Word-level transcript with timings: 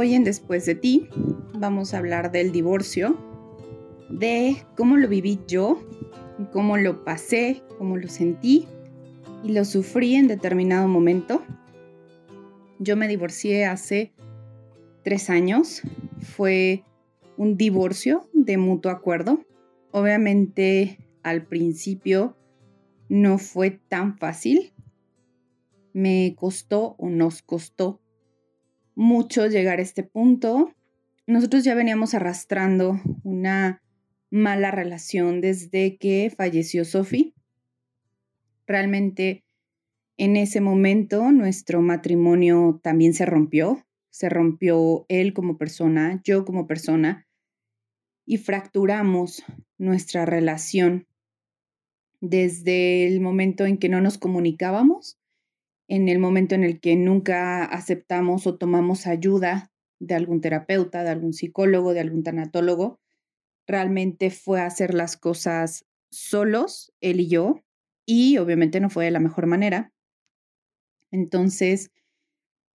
Hoy 0.00 0.14
en 0.14 0.24
Después 0.24 0.64
de 0.64 0.74
ti 0.74 1.10
vamos 1.52 1.92
a 1.92 1.98
hablar 1.98 2.32
del 2.32 2.52
divorcio, 2.52 3.18
de 4.08 4.56
cómo 4.74 4.96
lo 4.96 5.06
viví 5.08 5.40
yo, 5.46 5.86
cómo 6.54 6.78
lo 6.78 7.04
pasé, 7.04 7.62
cómo 7.76 7.98
lo 7.98 8.08
sentí 8.08 8.66
y 9.44 9.52
lo 9.52 9.62
sufrí 9.66 10.14
en 10.14 10.26
determinado 10.26 10.88
momento. 10.88 11.42
Yo 12.78 12.96
me 12.96 13.08
divorcié 13.08 13.66
hace 13.66 14.14
tres 15.04 15.28
años. 15.28 15.82
Fue 16.18 16.82
un 17.36 17.58
divorcio 17.58 18.26
de 18.32 18.56
mutuo 18.56 18.92
acuerdo. 18.92 19.44
Obviamente 19.90 20.96
al 21.22 21.44
principio 21.44 22.38
no 23.10 23.36
fue 23.36 23.70
tan 23.70 24.16
fácil. 24.16 24.72
Me 25.92 26.34
costó 26.38 26.94
o 26.96 27.10
nos 27.10 27.42
costó 27.42 27.99
mucho 28.94 29.46
llegar 29.46 29.78
a 29.78 29.82
este 29.82 30.02
punto. 30.02 30.74
Nosotros 31.26 31.64
ya 31.64 31.74
veníamos 31.74 32.14
arrastrando 32.14 33.00
una 33.22 33.82
mala 34.30 34.70
relación 34.70 35.40
desde 35.40 35.96
que 35.96 36.32
falleció 36.36 36.84
Sophie. 36.84 37.34
Realmente 38.66 39.44
en 40.16 40.36
ese 40.36 40.60
momento 40.60 41.32
nuestro 41.32 41.82
matrimonio 41.82 42.80
también 42.82 43.14
se 43.14 43.26
rompió. 43.26 43.86
Se 44.10 44.28
rompió 44.28 45.06
él 45.08 45.32
como 45.32 45.56
persona, 45.56 46.20
yo 46.24 46.44
como 46.44 46.66
persona, 46.66 47.28
y 48.26 48.38
fracturamos 48.38 49.44
nuestra 49.78 50.26
relación 50.26 51.06
desde 52.20 53.06
el 53.06 53.20
momento 53.20 53.66
en 53.66 53.78
que 53.78 53.88
no 53.88 54.00
nos 54.00 54.18
comunicábamos 54.18 55.19
en 55.90 56.08
el 56.08 56.20
momento 56.20 56.54
en 56.54 56.62
el 56.62 56.78
que 56.78 56.94
nunca 56.94 57.64
aceptamos 57.64 58.46
o 58.46 58.56
tomamos 58.56 59.08
ayuda 59.08 59.72
de 59.98 60.14
algún 60.14 60.40
terapeuta, 60.40 61.02
de 61.02 61.10
algún 61.10 61.32
psicólogo, 61.32 61.92
de 61.92 61.98
algún 61.98 62.22
tanatólogo, 62.22 63.00
realmente 63.66 64.30
fue 64.30 64.60
hacer 64.60 64.94
las 64.94 65.16
cosas 65.16 65.84
solos, 66.12 66.92
él 67.00 67.18
y 67.18 67.26
yo, 67.26 67.64
y 68.06 68.38
obviamente 68.38 68.78
no 68.78 68.88
fue 68.88 69.06
de 69.06 69.10
la 69.10 69.18
mejor 69.18 69.46
manera. 69.46 69.92
Entonces, 71.10 71.90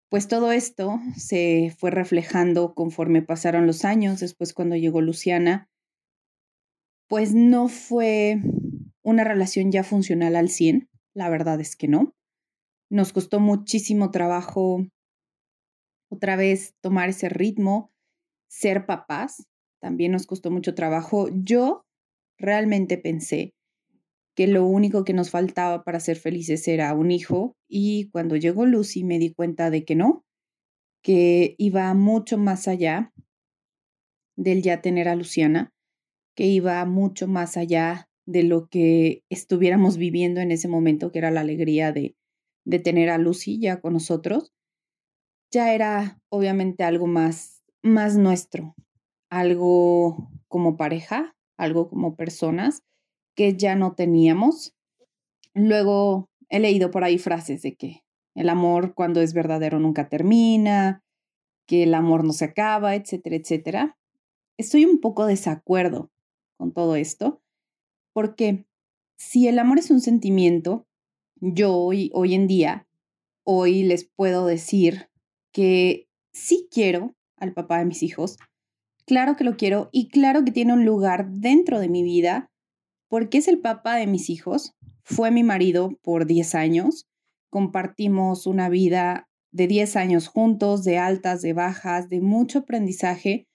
pues 0.10 0.28
todo 0.28 0.52
esto 0.52 1.00
se 1.16 1.74
fue 1.78 1.92
reflejando 1.92 2.74
conforme 2.74 3.22
pasaron 3.22 3.66
los 3.66 3.86
años, 3.86 4.20
después 4.20 4.54
cuando 4.54 4.76
llegó 4.76 5.00
Luciana, 5.00 5.70
pues 7.08 7.34
no 7.34 7.70
fue 7.70 8.42
una 9.04 9.24
relación 9.24 9.72
ya 9.72 9.86
funcional 9.86 10.36
al 10.36 10.50
100, 10.50 10.90
la 11.14 11.30
verdad 11.30 11.62
es 11.62 11.78
que 11.78 11.88
no. 11.88 12.14
Nos 12.90 13.14
costó 13.14 13.40
muchísimo 13.40 14.12
trabajo 14.12 14.86
otra 16.10 16.36
vez 16.36 16.76
tomar 16.82 17.10
ese 17.10 17.30
ritmo, 17.30 17.92
ser 18.48 18.86
papás, 18.86 19.48
también 19.82 20.12
nos 20.12 20.26
costó 20.26 20.52
mucho 20.52 20.76
trabajo. 20.76 21.30
Yo 21.34 21.86
realmente 22.38 22.98
pensé 22.98 23.54
que 24.36 24.48
lo 24.48 24.66
único 24.66 25.04
que 25.04 25.14
nos 25.14 25.30
faltaba 25.30 25.84
para 25.84 26.00
ser 26.00 26.18
felices 26.18 26.68
era 26.68 26.94
un 26.94 27.12
hijo 27.12 27.56
y 27.68 28.10
cuando 28.10 28.36
llegó 28.36 28.66
Lucy 28.66 29.04
me 29.04 29.18
di 29.18 29.34
cuenta 29.34 29.70
de 29.70 29.86
que 29.86 29.96
no, 29.96 30.26
que 31.02 31.56
iba 31.58 31.94
mucho 31.94 32.38
más 32.38 32.68
allá 32.68 33.14
del 34.36 34.62
ya 34.62 34.82
tener 34.82 35.08
a 35.08 35.16
Luciana, 35.16 35.72
que 36.36 36.48
iba 36.48 36.84
mucho 36.86 37.28
más 37.28 37.56
allá 37.56 38.10
de 38.26 38.44
lo 38.44 38.68
que 38.68 39.24
estuviéramos 39.30 39.98
viviendo 39.98 40.42
en 40.42 40.52
ese 40.52 40.68
momento, 40.68 41.12
que 41.12 41.20
era 41.20 41.32
la 41.32 41.42
alegría 41.42 41.94
de, 41.94 42.16
de 42.66 42.80
tener 42.80 43.10
a 43.10 43.18
Lucy 43.18 43.60
ya 43.60 43.80
con 43.80 43.94
nosotros, 43.94 44.52
ya 45.52 45.74
era 45.74 46.20
obviamente 46.30 46.84
algo 46.84 47.08
más, 47.08 47.64
más 47.82 48.18
nuestro, 48.18 48.76
algo 49.30 50.30
como 50.48 50.76
pareja, 50.76 51.36
algo 51.58 51.88
como 51.88 52.16
personas 52.16 52.84
que 53.36 53.56
ya 53.56 53.76
no 53.76 53.94
teníamos. 53.94 54.74
Luego 55.54 56.30
he 56.50 56.60
leído 56.60 56.92
por 56.92 57.04
ahí 57.04 57.18
frases 57.18 57.62
de 57.62 57.76
que 57.76 58.04
el 58.36 58.50
amor 58.50 58.94
cuando 58.94 59.22
es 59.22 59.34
verdadero 59.34 59.80
nunca 59.80 60.10
termina, 60.10 61.04
que 61.68 61.84
el 61.84 61.94
amor 61.94 62.24
no 62.24 62.34
se 62.34 62.46
acaba, 62.46 62.96
etcétera, 62.96 63.36
etcétera. 63.38 63.98
Estoy 64.58 64.86
un 64.86 65.00
poco 65.00 65.26
desacuerdo 65.26 66.12
con 66.58 66.72
todo 66.74 66.96
esto, 66.96 67.42
porque 68.14 68.66
si 69.18 69.48
el 69.48 69.60
amor 69.60 69.80
es 69.80 69.92
un 69.92 70.02
sentimiento, 70.02 70.86
yo 71.36 71.76
hoy, 71.76 72.12
hoy 72.14 72.34
en 72.34 72.48
día, 72.48 72.88
hoy 73.44 73.84
les 73.84 74.06
puedo 74.06 74.46
decir 74.46 75.10
que 75.52 76.08
sí 76.32 76.68
quiero 76.72 77.16
al 77.38 77.54
papá 77.54 77.80
de 77.80 77.86
mis 77.86 78.04
hijos, 78.04 78.38
claro 79.06 79.36
que 79.36 79.44
lo 79.44 79.58
quiero 79.58 79.90
y 79.92 80.10
claro 80.10 80.44
que 80.44 80.52
tiene 80.52 80.74
un 80.74 80.86
lugar 80.86 81.30
dentro 81.30 81.80
de 81.80 81.90
mi 81.90 82.04
vida 82.04 82.52
porque 83.08 83.38
es 83.38 83.48
el 83.48 83.60
papá 83.60 83.96
de 83.96 84.08
mis 84.08 84.30
hijos, 84.30 84.74
fue 85.04 85.32
mi 85.32 85.44
marido 85.44 85.98
por 86.02 86.26
10 86.26 86.56
años, 86.56 87.08
compartimos 87.50 88.48
una 88.48 88.70
vida 88.70 89.30
de 89.52 89.68
10 89.68 89.96
años 89.96 90.28
juntos, 90.28 90.84
de 90.84 90.98
altas, 90.98 91.42
de 91.42 91.54
bajas, 91.54 92.10
de 92.10 92.20
mucho 92.20 92.60
aprendizaje. 92.60 93.48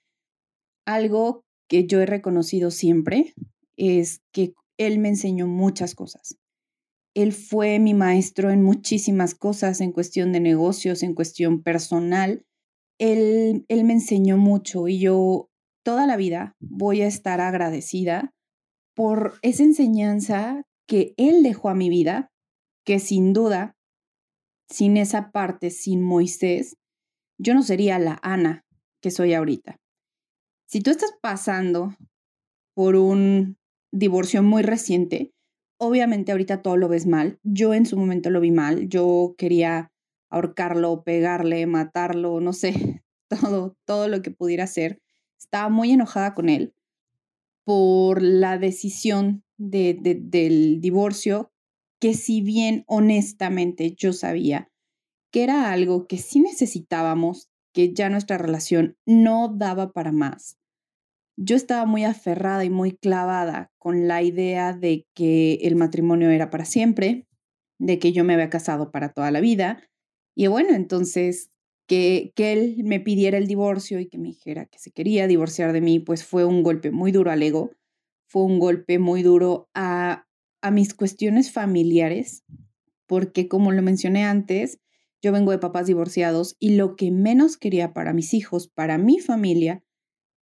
Algo 0.87 1.45
que 1.69 1.87
yo 1.87 2.01
he 2.01 2.07
reconocido 2.07 2.71
siempre 2.71 3.35
es 3.77 4.23
que 4.33 4.55
él 4.79 4.99
me 4.99 5.09
enseñó 5.09 5.47
muchas 5.47 5.95
cosas. 5.95 6.39
Él 7.15 7.33
fue 7.33 7.79
mi 7.79 7.95
maestro 7.95 8.51
en 8.51 8.63
muchísimas 8.63 9.35
cosas, 9.35 9.81
en 9.81 9.93
cuestión 9.93 10.33
de 10.33 10.41
negocios, 10.41 11.03
en 11.03 11.15
cuestión 11.15 11.63
personal. 11.63 12.45
Él, 12.99 13.65
él 13.69 13.85
me 13.85 13.95
enseñó 13.95 14.37
mucho 14.37 14.87
y 14.89 15.01
yo 15.01 15.51
toda 15.83 16.07
la 16.07 16.17
vida 16.17 16.57
voy 16.61 17.03
a 17.03 17.07
estar 17.07 17.41
agradecida 17.41 18.33
por 18.95 19.35
esa 19.43 19.63
enseñanza 19.63 20.63
que 20.87 21.15
él 21.17 21.43
dejó 21.43 21.69
a 21.69 21.75
mi 21.75 21.89
vida, 21.89 22.31
que 22.85 22.99
sin 22.99 23.33
duda, 23.33 23.77
sin 24.69 24.97
esa 24.97 25.31
parte, 25.31 25.71
sin 25.71 26.03
Moisés, 26.03 26.77
yo 27.39 27.55
no 27.55 27.63
sería 27.63 27.99
la 27.99 28.19
Ana 28.23 28.65
que 29.01 29.11
soy 29.11 29.35
ahorita. 29.35 29.81
Si 30.67 30.81
tú 30.81 30.91
estás 30.91 31.13
pasando 31.21 31.95
por 32.75 32.97
un 32.97 33.57
divorcio 33.93 34.43
muy 34.43 34.63
reciente, 34.63 35.33
Obviamente 35.83 36.31
ahorita 36.31 36.61
todo 36.61 36.77
lo 36.77 36.89
ves 36.89 37.07
mal. 37.07 37.41
Yo 37.43 37.73
en 37.73 37.87
su 37.87 37.97
momento 37.97 38.29
lo 38.29 38.41
vi 38.41 38.51
mal. 38.51 38.89
Yo 38.91 39.35
quería 39.39 39.91
ahorcarlo, 40.29 41.03
pegarle, 41.05 41.67
matarlo, 41.67 42.39
no 42.41 42.53
sé, 42.53 43.03
todo, 43.29 43.77
todo 43.87 44.07
lo 44.07 44.21
que 44.21 44.31
pudiera 44.31 44.65
hacer. 44.65 45.01
Estaba 45.39 45.71
muy 45.71 45.93
enojada 45.93 46.35
con 46.35 46.51
él 46.51 46.75
por 47.65 48.21
la 48.21 48.59
decisión 48.59 49.43
de, 49.57 49.97
del 49.99 50.81
divorcio, 50.83 51.51
que 51.99 52.13
si 52.13 52.43
bien 52.43 52.85
honestamente 52.87 53.95
yo 53.95 54.13
sabía 54.13 54.71
que 55.31 55.45
era 55.45 55.73
algo 55.73 56.07
que 56.07 56.19
sí 56.19 56.41
necesitábamos, 56.41 57.49
que 57.73 57.95
ya 57.95 58.11
nuestra 58.11 58.37
relación 58.37 58.99
no 59.07 59.49
daba 59.57 59.93
para 59.93 60.13
más, 60.13 60.59
yo 61.43 61.57
estaba 61.57 61.87
muy 61.87 62.05
aferrada 62.05 62.67
y 62.67 62.71
muy 62.71 62.93
clavada 62.93 63.73
con 63.79 64.07
la 64.07 64.23
idea 64.23 64.75
de 64.75 65.07
que 65.15 65.55
el 65.63 65.75
matrimonio 65.75 66.29
era 66.29 66.51
para 66.51 66.67
siempre, 66.67 67.27
de 67.79 67.99
que 67.99 68.13
yo 68.13 68.25
me 68.25 68.35
había 68.35 68.51
casado 68.51 68.91
para 68.91 69.09
toda 69.09 69.31
la 69.31 69.41
vida. 69.41 69.83
Y 70.37 70.49
bueno, 70.49 70.75
entonces 70.75 71.49
que, 71.87 72.33
que 72.37 72.53
él 72.53 72.83
me 72.85 73.01
pidiera 73.01 73.39
el 73.39 73.47
divorcio 73.47 74.01
y 74.01 74.07
que 74.07 74.19
me 74.19 74.29
dijera 74.29 74.67
que 74.67 74.79
se 74.79 74.91
quería 74.91 75.27
divorciar 75.27 75.73
de 75.73 75.81
mí, 75.81 75.99
pues 75.99 76.25
fue 76.25 76.45
un 76.45 76.63
golpe 76.63 76.91
muy 76.91 77.11
duro 77.11 77.31
al 77.31 77.43
ego, 77.43 77.71
fue 78.27 78.43
un 78.45 78.59
golpe 78.59 78.99
muy 78.99 79.23
duro 79.23 79.71
a, 79.73 80.27
a 80.61 80.71
mis 80.71 80.93
cuestiones 80.93 81.53
familiares, 81.53 82.45
porque 83.07 83.49
como 83.49 83.73
lo 83.73 83.81
mencioné 83.81 84.25
antes, 84.25 84.79
yo 85.23 85.33
vengo 85.33 85.53
de 85.53 85.59
papás 85.59 85.87
divorciados 85.87 86.57
y 86.61 86.77
lo 86.77 86.97
que 86.97 87.11
menos 87.11 87.57
quería 87.57 87.95
para 87.95 88.13
mis 88.13 88.35
hijos, 88.35 88.69
para 88.69 88.99
mi 88.99 89.21
familia, 89.21 89.83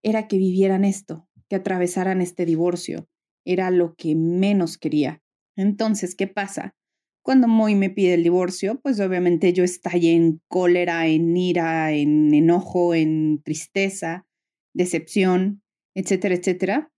era 0.02 0.28
que 0.28 0.38
vivieran 0.38 0.84
esto, 0.84 1.28
que 1.48 1.56
atravesaran 1.56 2.20
este 2.20 2.44
divorcio. 2.46 3.08
Era 3.44 3.70
lo 3.70 3.94
que 3.94 4.14
menos 4.14 4.78
quería. 4.78 5.22
Entonces, 5.56 6.14
¿qué 6.14 6.26
pasa? 6.26 6.74
Cuando 7.22 7.48
Moy 7.48 7.74
me 7.74 7.90
pide 7.90 8.14
el 8.14 8.22
divorcio, 8.22 8.80
pues 8.80 9.00
obviamente 9.00 9.52
yo 9.52 9.64
estallé 9.64 10.12
en 10.14 10.40
cólera, 10.48 11.06
en 11.08 11.36
ira, 11.36 11.92
en 11.92 12.32
enojo, 12.32 12.94
en 12.94 13.42
tristeza, 13.42 14.26
decepción, 14.72 15.62
etcétera, 15.94 16.36
etcétera. 16.36 16.92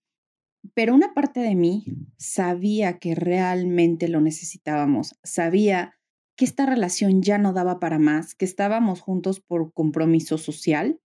Pero 0.73 0.93
una 0.95 1.13
parte 1.13 1.41
de 1.41 1.55
mí 1.55 1.83
sabía 2.17 2.97
que 2.99 3.15
realmente 3.15 4.07
lo 4.07 4.21
necesitábamos, 4.21 5.15
sabía 5.23 5.95
que 6.37 6.45
esta 6.45 6.65
relación 6.65 7.21
ya 7.21 7.37
no 7.37 7.51
daba 7.51 7.79
para 7.79 7.99
más, 7.99 8.33
que 8.35 8.45
estábamos 8.45 9.01
juntos 9.01 9.41
por 9.41 9.73
compromiso 9.73 10.37
social 10.37 11.00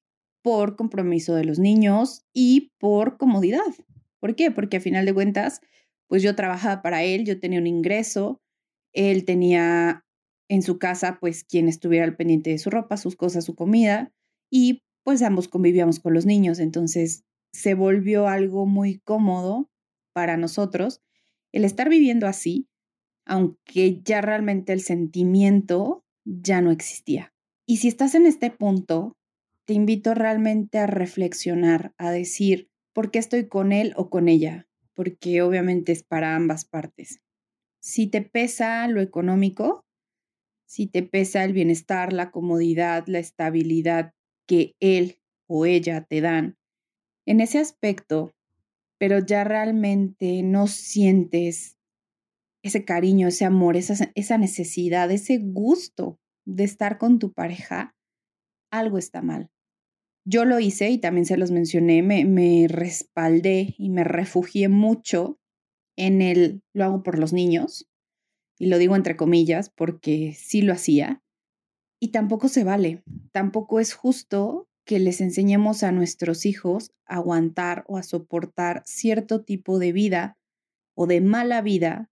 por 0.46 0.76
compromiso 0.76 1.34
de 1.34 1.42
los 1.42 1.58
niños 1.58 2.24
y 2.32 2.70
por 2.78 3.16
comodidad. 3.16 3.66
¿Por 4.20 4.36
qué? 4.36 4.52
Porque 4.52 4.76
a 4.76 4.80
final 4.80 5.04
de 5.04 5.12
cuentas, 5.12 5.60
pues 6.06 6.22
yo 6.22 6.36
trabajaba 6.36 6.82
para 6.82 7.02
él, 7.02 7.24
yo 7.24 7.40
tenía 7.40 7.58
un 7.58 7.66
ingreso, 7.66 8.40
él 8.92 9.24
tenía 9.24 10.04
en 10.48 10.62
su 10.62 10.78
casa, 10.78 11.18
pues 11.20 11.42
quien 11.42 11.66
estuviera 11.66 12.04
al 12.04 12.14
pendiente 12.14 12.50
de 12.50 12.58
su 12.58 12.70
ropa, 12.70 12.96
sus 12.96 13.16
cosas, 13.16 13.44
su 13.44 13.56
comida, 13.56 14.12
y 14.48 14.84
pues 15.02 15.20
ambos 15.22 15.48
convivíamos 15.48 15.98
con 15.98 16.14
los 16.14 16.26
niños, 16.26 16.60
entonces 16.60 17.24
se 17.52 17.74
volvió 17.74 18.28
algo 18.28 18.66
muy 18.66 19.00
cómodo 19.00 19.68
para 20.12 20.36
nosotros 20.36 21.02
el 21.50 21.64
estar 21.64 21.88
viviendo 21.88 22.28
así, 22.28 22.68
aunque 23.24 24.00
ya 24.04 24.20
realmente 24.20 24.72
el 24.72 24.80
sentimiento 24.80 26.04
ya 26.24 26.60
no 26.60 26.70
existía. 26.70 27.34
Y 27.66 27.78
si 27.78 27.88
estás 27.88 28.14
en 28.14 28.26
este 28.26 28.52
punto, 28.52 29.16
te 29.66 29.74
invito 29.74 30.14
realmente 30.14 30.78
a 30.78 30.86
reflexionar, 30.86 31.92
a 31.98 32.10
decir, 32.10 32.70
¿por 32.94 33.10
qué 33.10 33.18
estoy 33.18 33.48
con 33.48 33.72
él 33.72 33.92
o 33.96 34.08
con 34.08 34.28
ella? 34.28 34.68
Porque 34.94 35.42
obviamente 35.42 35.92
es 35.92 36.04
para 36.04 36.36
ambas 36.36 36.64
partes. 36.64 37.20
Si 37.80 38.06
te 38.06 38.22
pesa 38.22 38.86
lo 38.86 39.00
económico, 39.00 39.84
si 40.66 40.86
te 40.86 41.02
pesa 41.02 41.44
el 41.44 41.52
bienestar, 41.52 42.12
la 42.12 42.30
comodidad, 42.30 43.04
la 43.08 43.18
estabilidad 43.18 44.12
que 44.46 44.74
él 44.80 45.18
o 45.48 45.66
ella 45.66 46.06
te 46.08 46.20
dan, 46.20 46.56
en 47.26 47.40
ese 47.40 47.58
aspecto, 47.58 48.32
pero 48.98 49.18
ya 49.18 49.42
realmente 49.44 50.42
no 50.42 50.68
sientes 50.68 51.76
ese 52.62 52.84
cariño, 52.84 53.28
ese 53.28 53.44
amor, 53.44 53.76
esa, 53.76 54.10
esa 54.14 54.38
necesidad, 54.38 55.10
ese 55.10 55.38
gusto 55.38 56.18
de 56.44 56.64
estar 56.64 56.98
con 56.98 57.18
tu 57.18 57.32
pareja, 57.32 57.96
algo 58.70 58.98
está 58.98 59.22
mal. 59.22 59.50
Yo 60.28 60.44
lo 60.44 60.58
hice 60.58 60.90
y 60.90 60.98
también 60.98 61.24
se 61.24 61.36
los 61.36 61.52
mencioné, 61.52 62.02
me, 62.02 62.24
me 62.24 62.66
respaldé 62.68 63.76
y 63.78 63.90
me 63.90 64.02
refugié 64.02 64.68
mucho 64.68 65.38
en 65.96 66.20
el, 66.20 66.62
lo 66.74 66.84
hago 66.84 67.02
por 67.04 67.16
los 67.16 67.32
niños, 67.32 67.88
y 68.58 68.66
lo 68.66 68.78
digo 68.78 68.96
entre 68.96 69.16
comillas 69.16 69.70
porque 69.70 70.34
sí 70.36 70.62
lo 70.62 70.72
hacía, 70.72 71.22
y 72.00 72.08
tampoco 72.08 72.48
se 72.48 72.64
vale, 72.64 73.04
tampoco 73.30 73.78
es 73.78 73.94
justo 73.94 74.68
que 74.84 74.98
les 74.98 75.20
enseñemos 75.20 75.84
a 75.84 75.92
nuestros 75.92 76.44
hijos 76.44 76.90
a 77.06 77.16
aguantar 77.16 77.84
o 77.86 77.96
a 77.96 78.02
soportar 78.02 78.82
cierto 78.84 79.44
tipo 79.44 79.78
de 79.78 79.92
vida 79.92 80.38
o 80.96 81.06
de 81.06 81.20
mala 81.20 81.62
vida 81.62 82.10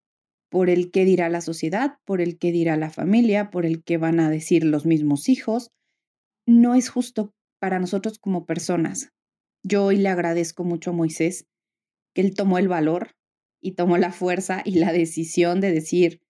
por 0.50 0.70
el 0.70 0.92
que 0.92 1.04
dirá 1.04 1.30
la 1.30 1.42
sociedad, 1.42 1.98
por 2.06 2.22
el 2.22 2.38
que 2.38 2.52
dirá 2.52 2.78
la 2.78 2.92
familia, 2.92 3.50
por 3.50 3.66
el 3.66 3.84
que 3.84 3.98
van 3.98 4.20
a 4.20 4.30
decir 4.30 4.64
los 4.64 4.86
mismos 4.86 5.30
hijos. 5.30 5.72
No 6.46 6.76
es 6.76 6.90
justo 6.90 7.34
para 7.64 7.80
nosotros 7.80 8.20
como 8.20 8.46
personas. 8.46 9.14
Yo 9.64 9.86
hoy 9.86 9.96
le 9.96 10.10
agradezco 10.10 10.66
mucho 10.66 10.90
a 10.90 10.94
Moisés 10.94 11.48
que 12.14 12.20
él 12.20 12.36
tomó 12.36 12.58
el 12.58 12.68
valor 12.68 13.16
y 13.62 13.76
tomó 13.76 13.98
la 13.98 14.12
fuerza 14.12 14.62
y 14.66 14.80
la 14.80 14.92
decisión 14.92 15.62
de 15.62 15.72
decir 15.72 16.22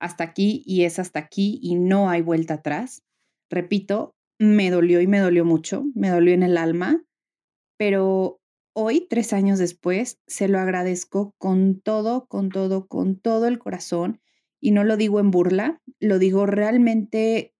hasta 0.00 0.24
aquí 0.24 0.62
y 0.64 0.84
es 0.84 0.98
hasta 0.98 1.18
aquí 1.18 1.60
y 1.62 1.74
no 1.74 2.08
hay 2.08 2.22
vuelta 2.22 2.54
atrás. 2.54 3.02
Repito, 3.50 4.16
me 4.38 4.70
dolió 4.70 5.02
y 5.02 5.06
me 5.06 5.18
dolió 5.18 5.44
mucho, 5.44 5.84
me 5.94 6.08
dolió 6.08 6.32
en 6.32 6.42
el 6.42 6.56
alma, 6.56 7.04
pero 7.76 8.40
hoy, 8.72 9.06
tres 9.10 9.34
años 9.34 9.58
después, 9.58 10.18
se 10.26 10.48
lo 10.48 10.58
agradezco 10.58 11.34
con 11.36 11.82
todo, 11.82 12.24
con 12.28 12.48
todo, 12.48 12.86
con 12.86 13.20
todo 13.20 13.46
el 13.46 13.58
corazón 13.58 14.22
y 14.58 14.70
no 14.70 14.84
lo 14.84 14.96
digo 14.96 15.20
en 15.20 15.30
burla, 15.30 15.82
lo 16.00 16.18
digo 16.18 16.46
realmente 16.46 17.54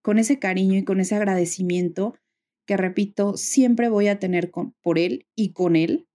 con 0.00 0.20
ese 0.20 0.38
cariño 0.38 0.78
y 0.78 0.84
con 0.84 1.00
ese 1.00 1.16
agradecimiento 1.16 2.14
que, 2.68 2.76
repito, 2.76 3.38
siempre 3.38 3.88
voy 3.88 4.08
a 4.08 4.18
tener 4.18 4.50
con, 4.50 4.74
por 4.82 4.98
él 4.98 5.26
y 5.34 5.52
con 5.52 5.74
él. 5.74 6.06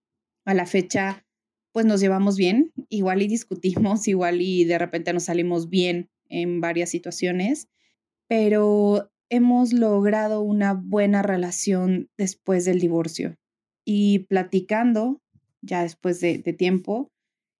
A 0.45 0.53
la 0.53 0.67
fecha, 0.67 1.25
pues 1.71 1.87
nos 1.87 1.99
llevamos 1.99 2.37
bien, 2.37 2.71
igual 2.89 3.23
y 3.23 3.27
discutimos, 3.27 4.07
igual 4.07 4.39
y 4.39 4.63
de 4.63 4.77
repente 4.77 5.11
nos 5.13 5.23
salimos 5.23 5.69
bien 5.69 6.11
en 6.29 6.61
varias 6.61 6.91
situaciones, 6.91 7.69
pero 8.27 9.11
hemos 9.29 9.73
logrado 9.73 10.41
una 10.41 10.73
buena 10.75 11.23
relación 11.23 12.11
después 12.17 12.65
del 12.65 12.79
divorcio. 12.79 13.35
Y 13.83 14.19
platicando, 14.19 15.23
ya 15.61 15.81
después 15.81 16.21
de, 16.21 16.37
tiempo, 16.53 17.11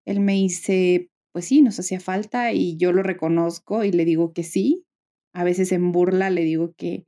él 0.06 0.20
me 0.20 0.34
dice, 0.34 1.10
pues 1.32 1.46
sí, 1.46 1.64
nos 1.64 1.80
hacía 1.80 2.00
falta 2.00 2.54
y 2.54 2.78
yo 2.78 2.92
lo 2.92 3.02
reconozco 3.02 3.84
y 3.84 3.92
le 3.92 4.06
digo 4.06 4.34
que 4.34 4.44
sí. 4.44 4.86
A 5.34 5.44
veces 5.44 5.72
en 5.72 5.92
burla 5.92 6.30
le 6.30 6.44
digo 6.44 6.76
que 6.78 7.08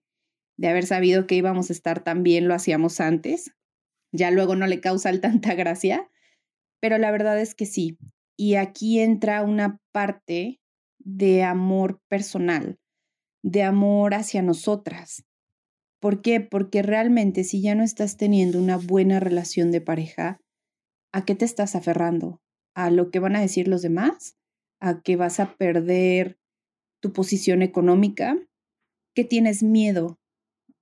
de 0.58 0.68
haber 0.68 0.86
sabido 0.86 1.28
que 1.28 1.36
íbamos 1.36 1.70
a 1.70 1.74
estar 1.74 2.04
tan 2.04 2.24
bien 2.24 2.48
lo 2.48 2.54
hacíamos 2.54 3.00
antes. 3.00 3.52
Ya 4.12 4.32
luego 4.32 4.56
no 4.56 4.68
le 4.68 4.80
causa 4.80 5.20
tanta 5.20 5.54
gracia, 5.56 6.10
pero 6.80 6.98
la 6.98 7.12
verdad 7.12 7.40
es 7.40 7.56
que 7.56 7.66
sí. 7.66 7.98
Y 8.38 8.56
aquí 8.56 9.00
entra 9.00 9.44
una 9.44 9.80
parte 9.92 10.60
de 11.00 11.44
amor 11.44 12.02
personal 12.08 12.80
de 13.46 13.62
amor 13.62 14.16
hacia 14.16 14.42
nosotras. 14.42 15.24
¿Por 16.02 16.24
qué? 16.24 16.42
Porque 16.42 16.82
realmente 16.82 17.44
si 17.44 17.62
ya 17.62 17.76
no 17.76 17.84
estás 17.84 18.18
teniendo 18.18 18.60
una 18.60 18.78
buena 18.78 19.20
relación 19.20 19.70
de 19.70 19.82
pareja, 19.82 20.42
¿a 21.14 21.26
qué 21.26 21.36
te 21.36 21.46
estás 21.46 21.76
aferrando? 21.76 22.42
¿A 22.74 22.90
lo 22.90 23.12
que 23.12 23.20
van 23.20 23.36
a 23.36 23.42
decir 23.42 23.68
los 23.68 23.84
demás? 23.84 24.36
¿A 24.82 25.04
que 25.04 25.16
vas 25.16 25.40
a 25.40 25.58
perder 25.58 26.40
tu 27.04 27.14
posición 27.14 27.62
económica? 27.62 28.36
¿Que 29.14 29.24
tienes 29.24 29.62
miedo 29.62 30.20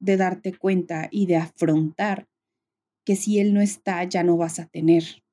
de 0.04 0.18
darte 0.18 0.54
cuenta 0.54 1.08
y 1.10 1.28
de 1.28 1.38
afrontar 1.38 2.28
que 3.06 3.16
si 3.16 3.40
él 3.40 3.54
no 3.54 3.62
está 3.62 4.04
ya 4.04 4.24
no 4.24 4.38
vas 4.38 4.60
a 4.60 4.68
tener? 4.68 5.24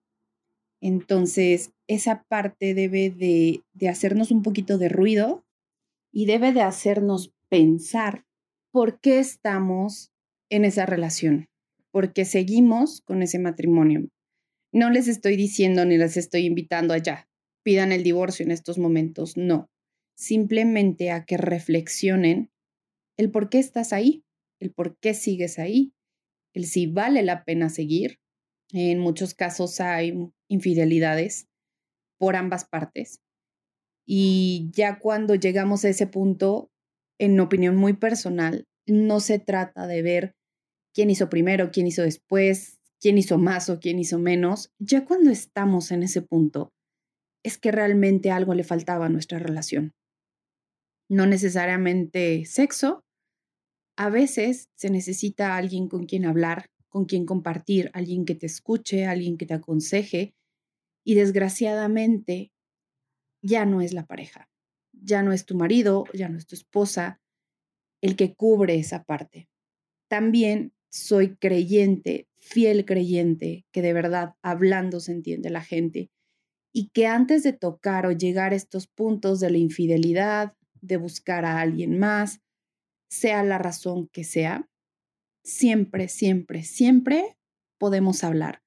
Entonces, 0.81 1.73
esa 1.89 2.25
parte 2.29 2.75
debe 2.75 3.11
de, 3.11 3.63
de 3.75 3.89
hacernos 3.89 4.31
un 4.31 4.43
poquito 4.43 4.79
de 4.79 4.89
ruido 4.89 5.45
y 6.13 6.27
debe 6.27 6.53
de 6.53 6.63
hacernos 6.63 7.33
pensar 7.49 8.25
por 8.73 9.01
qué 9.01 9.19
estamos 9.19 10.13
en 10.49 10.65
esa 10.65 10.87
relación, 10.87 11.49
por 11.91 12.13
qué 12.13 12.25
seguimos 12.25 13.01
con 13.03 13.23
ese 13.23 13.39
matrimonio. 13.39 14.09
No 14.73 14.91
les 14.91 15.09
estoy 15.09 15.37
diciendo 15.37 15.85
ni 15.85 15.99
les 15.99 16.17
estoy 16.17 16.47
invitando 16.47 16.95
allá, 16.95 17.29
pidan 17.65 17.91
el 17.91 18.05
divorcio 18.05 18.45
en 18.45 18.53
estos 18.53 18.79
momentos, 18.79 19.37
no. 19.37 19.69
Simplemente 20.17 21.11
a 21.11 21.25
que 21.25 21.37
reflexionen 21.37 22.51
el 23.17 23.31
por 23.31 23.51
qué 23.51 23.59
estás 23.59 23.93
ahí, 23.93 24.23
el 24.61 24.73
por 24.73 24.97
qué 24.99 25.15
sigues 25.15 25.59
ahí, 25.59 25.93
el 26.55 26.67
si 26.67 26.87
vale 26.87 27.23
la 27.23 27.45
pena 27.45 27.69
seguir. 27.69 28.19
En 28.73 28.99
muchos 29.01 29.35
casos 29.35 29.81
hay 29.81 30.31
infidelidades 30.49 31.49
por 32.19 32.37
ambas 32.37 32.67
partes. 32.67 33.21
Y 34.07 34.71
ya 34.73 34.99
cuando 34.99 35.35
llegamos 35.35 35.85
a 35.85 35.89
ese 35.89 36.07
punto, 36.07 36.71
en 37.19 37.39
opinión 37.41 37.77
muy 37.77 37.95
personal, 37.95 38.67
no 38.87 39.21
se 39.21 39.39
trata 39.39 39.87
de 39.87 40.03
ver 40.03 40.35
quién 40.95 41.11
hizo 41.11 41.29
primero, 41.29 41.71
quién 41.71 41.87
hizo 41.87 42.03
después, 42.03 42.79
quién 43.01 43.19
hizo 43.19 43.39
más 43.39 43.71
o 43.71 43.81
quién 43.81 43.99
hizo 43.99 44.19
menos. 44.19 44.73
Ya 44.79 45.05
cuando 45.05 45.31
estamos 45.31 45.91
en 45.91 46.03
ese 46.03 46.23
punto, 46.23 46.73
es 47.43 47.59
que 47.59 47.73
realmente 47.73 48.31
algo 48.31 48.55
le 48.55 48.65
faltaba 48.65 49.07
a 49.07 49.11
nuestra 49.11 49.39
relación. 49.39 49.93
No 51.09 51.27
necesariamente 51.27 52.45
sexo. 52.45 53.03
A 54.01 54.09
veces 54.09 54.71
se 54.77 54.89
necesita 54.89 55.57
alguien 55.57 55.87
con 55.87 56.07
quien 56.07 56.25
hablar, 56.25 56.71
con 56.89 57.05
quien 57.05 57.27
compartir, 57.27 57.91
alguien 57.93 58.25
que 58.25 58.35
te 58.35 58.47
escuche, 58.47 59.05
alguien 59.05 59.37
que 59.37 59.45
te 59.45 59.53
aconseje. 59.53 60.35
Y 61.05 61.17
desgraciadamente 61.17 62.51
ya 63.43 63.67
no 63.67 63.83
es 63.83 63.93
la 63.93 64.07
pareja, 64.07 64.49
ya 64.93 65.23
no 65.23 65.35
es 65.35 65.45
tu 65.45 65.55
marido, 65.55 66.05
ya 66.15 66.31
no 66.31 66.39
es 66.39 66.47
tu 66.47 66.55
esposa 66.55 67.21
el 68.01 68.17
que 68.17 68.33
cubre 68.33 68.77
esa 68.77 69.05
parte. 69.05 69.51
También 70.09 70.73
soy 70.89 71.37
creyente, 71.37 72.27
fiel 72.39 72.87
creyente, 72.87 73.67
que 73.71 73.83
de 73.83 73.93
verdad 73.93 74.33
hablando 74.41 75.01
se 75.01 75.13
entiende 75.13 75.51
la 75.51 75.63
gente 75.63 76.11
y 76.73 76.89
que 76.89 77.07
antes 77.07 77.43
de 77.43 77.53
tocar 77.53 78.07
o 78.07 78.13
llegar 78.13 78.55
a 78.55 78.57
estos 78.57 78.87
puntos 78.87 79.41
de 79.41 79.51
la 79.51 79.59
infidelidad, 79.59 80.55
de 80.81 80.97
buscar 80.97 81.45
a 81.45 81.61
alguien 81.61 81.99
más, 81.99 82.41
sea 83.11 83.43
la 83.43 83.59
razón 83.59 84.09
que 84.09 84.25
sea, 84.25 84.69
siempre, 85.45 86.09
siempre, 86.09 86.63
siempre 86.63 87.37
podemos 87.79 88.25
hablar. 88.25 88.63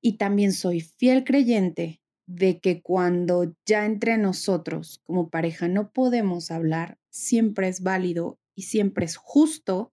Y 0.00 0.18
también 0.18 0.52
soy 0.52 0.80
fiel 0.80 1.24
creyente 1.24 2.00
de 2.28 2.60
que 2.60 2.82
cuando 2.82 3.54
ya 3.66 3.84
entre 3.84 4.18
nosotros 4.18 5.00
como 5.04 5.30
pareja 5.30 5.68
no 5.68 5.90
podemos 5.90 6.50
hablar, 6.50 6.98
siempre 7.10 7.68
es 7.68 7.82
válido 7.82 8.38
y 8.54 8.62
siempre 8.62 9.06
es 9.06 9.16
justo 9.16 9.92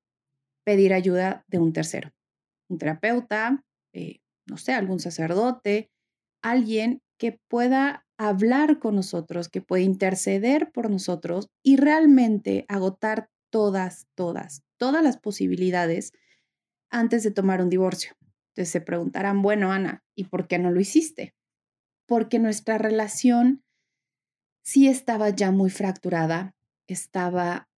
pedir 0.65 0.93
ayuda 0.93 1.45
de 1.47 1.59
un 1.59 1.73
tercero, 1.73 2.11
un 2.69 2.77
terapeuta, 2.77 3.63
eh, 3.93 4.19
no 4.47 4.57
sé, 4.57 4.73
algún 4.73 4.99
sacerdote, 4.99 5.89
alguien 6.41 7.01
que 7.19 7.39
pueda 7.49 8.05
hablar 8.17 8.79
con 8.79 8.95
nosotros, 8.95 9.49
que 9.49 9.61
pueda 9.61 9.83
interceder 9.83 10.71
por 10.71 10.89
nosotros 10.89 11.47
y 11.63 11.77
realmente 11.77 12.65
agotar 12.67 13.29
todas, 13.53 14.07
todas, 14.15 14.63
todas 14.77 15.03
las 15.03 15.19
posibilidades 15.19 16.11
antes 16.89 17.21
de 17.21 17.29
tomar 17.29 17.61
un 17.61 17.69
divorcio. 17.69 18.15
Entonces 18.49 18.71
se 18.71 18.81
preguntarán, 18.81 19.43
bueno, 19.43 19.71
Ana, 19.71 20.03
¿y 20.15 20.23
por 20.23 20.47
qué 20.47 20.57
no 20.57 20.71
lo 20.71 20.79
hiciste? 20.79 21.35
porque 22.05 22.39
nuestra 22.39 22.77
relación 22.77 23.63
sí 24.63 24.87
estaba 24.87 25.29
ya 25.29 25.51
muy 25.51 25.69
fracturada, 25.69 26.55
estaba 26.87 27.69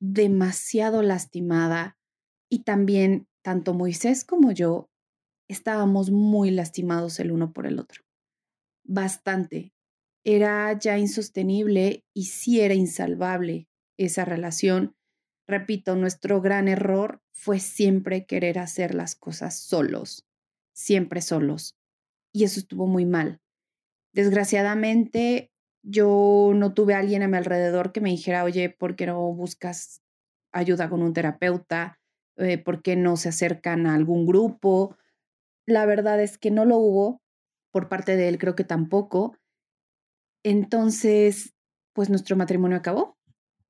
demasiado 0.00 1.02
lastimada 1.02 1.98
y 2.48 2.60
también 2.60 3.28
tanto 3.42 3.74
Moisés 3.74 4.24
como 4.24 4.52
yo 4.52 4.88
estábamos 5.48 6.10
muy 6.10 6.50
lastimados 6.50 7.20
el 7.20 7.32
uno 7.32 7.52
por 7.52 7.66
el 7.66 7.78
otro. 7.78 8.02
Bastante. 8.84 9.72
Era 10.24 10.78
ya 10.78 10.98
insostenible 10.98 12.04
y 12.14 12.24
sí 12.26 12.60
era 12.60 12.74
insalvable 12.74 13.68
esa 13.96 14.24
relación. 14.24 14.94
Repito, 15.52 15.96
nuestro 15.96 16.40
gran 16.40 16.66
error 16.66 17.20
fue 17.30 17.58
siempre 17.58 18.24
querer 18.24 18.58
hacer 18.58 18.94
las 18.94 19.14
cosas 19.14 19.54
solos, 19.54 20.26
siempre 20.72 21.20
solos. 21.20 21.76
Y 22.32 22.44
eso 22.44 22.58
estuvo 22.58 22.86
muy 22.86 23.04
mal. 23.04 23.42
Desgraciadamente, 24.14 25.52
yo 25.82 26.52
no 26.54 26.72
tuve 26.72 26.94
a 26.94 27.00
alguien 27.00 27.22
a 27.22 27.28
mi 27.28 27.36
alrededor 27.36 27.92
que 27.92 28.00
me 28.00 28.08
dijera, 28.08 28.44
oye, 28.44 28.70
¿por 28.70 28.96
qué 28.96 29.04
no 29.04 29.30
buscas 29.34 30.00
ayuda 30.52 30.88
con 30.88 31.02
un 31.02 31.12
terapeuta? 31.12 32.00
Eh, 32.38 32.56
¿Por 32.56 32.80
qué 32.80 32.96
no 32.96 33.18
se 33.18 33.28
acercan 33.28 33.86
a 33.86 33.94
algún 33.94 34.24
grupo? 34.24 34.96
La 35.66 35.84
verdad 35.84 36.18
es 36.22 36.38
que 36.38 36.50
no 36.50 36.64
lo 36.64 36.78
hubo. 36.78 37.20
Por 37.70 37.90
parte 37.90 38.16
de 38.16 38.28
él 38.28 38.38
creo 38.38 38.56
que 38.56 38.64
tampoco. 38.64 39.36
Entonces, 40.44 41.52
pues 41.92 42.08
nuestro 42.08 42.36
matrimonio 42.36 42.78
acabó, 42.78 43.18